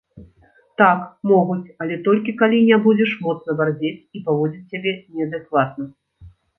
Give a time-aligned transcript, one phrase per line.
[0.81, 5.83] Так, могуць, але толькі калі не будзеш моцна барзець і паводзіць сябе неадэкватна.